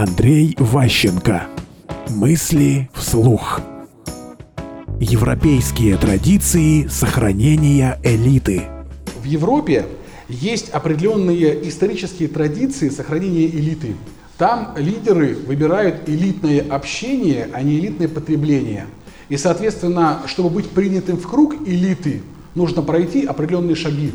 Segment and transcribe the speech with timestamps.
[0.00, 1.42] Андрей Ващенко.
[2.08, 3.60] Мысли вслух.
[4.98, 8.62] Европейские традиции сохранения элиты.
[9.22, 9.84] В Европе
[10.30, 13.94] есть определенные исторические традиции сохранения элиты.
[14.38, 18.86] Там лидеры выбирают элитное общение, а не элитное потребление.
[19.28, 22.22] И, соответственно, чтобы быть принятым в круг элиты,
[22.54, 24.14] нужно пройти определенные шаги.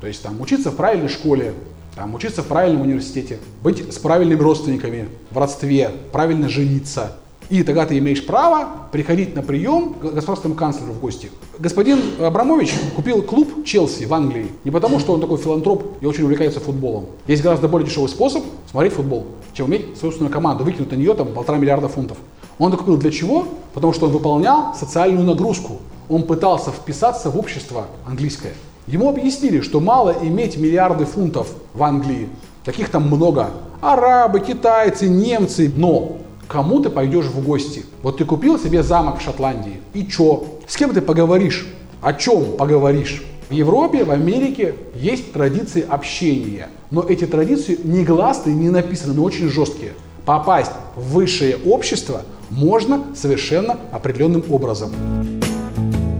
[0.00, 1.52] То есть там учиться в правильной школе,
[1.96, 7.14] там, учиться в правильном университете, быть с правильными родственниками, в родстве, правильно жениться.
[7.48, 11.30] И тогда ты имеешь право приходить на прием к государственному канцлеру в гости.
[11.58, 14.48] Господин Абрамович купил клуб Челси в Англии.
[14.64, 17.06] Не потому, что он такой филантроп и очень увлекается футболом.
[17.26, 21.28] Есть гораздо более дешевый способ смотреть футбол, чем иметь собственную команду, выкинуть на нее там
[21.28, 22.18] полтора миллиарда фунтов.
[22.58, 23.46] Он это купил для чего?
[23.72, 25.78] Потому что он выполнял социальную нагрузку.
[26.08, 28.52] Он пытался вписаться в общество английское.
[28.86, 32.28] Ему объяснили, что мало иметь миллиарды фунтов в Англии.
[32.64, 33.50] Таких там много.
[33.80, 35.72] Арабы, китайцы, немцы.
[35.74, 37.84] Но кому ты пойдешь в гости?
[38.02, 39.80] Вот ты купил себе замок в Шотландии.
[39.92, 40.44] И чё?
[40.68, 41.66] С кем ты поговоришь?
[42.00, 43.24] О чем поговоришь?
[43.48, 46.68] В Европе, в Америке есть традиции общения.
[46.92, 49.94] Но эти традиции негласные, не написаны, но очень жесткие.
[50.24, 54.92] Попасть в высшее общество можно совершенно определенным образом.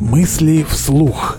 [0.00, 1.38] Мысли вслух.